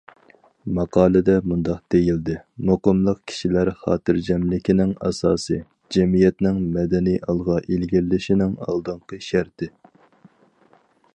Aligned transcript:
ماقالىدە 0.75 1.33
مۇنداق 1.49 1.81
دېيىلدى: 1.95 2.37
مۇقىملىق 2.69 3.19
كىشىلەر 3.31 3.71
خاتىرجەملىكىنىڭ 3.83 4.95
ئاساسى، 5.09 5.61
جەمئىيەتنىڭ 5.97 6.59
مەدەنىي 6.79 7.23
ئالغا 7.27 7.61
ئىلگىرىلىشىنىڭ 7.67 8.59
ئالدىنقى 8.69 9.21
شەرتى. 9.27 9.69